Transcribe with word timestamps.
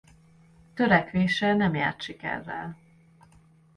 Törekvése 0.73 1.53
nem 1.53 1.75
járt 1.75 2.01
sikerrel. 2.01 2.77